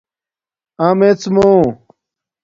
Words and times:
آمڎمُو 0.87 1.49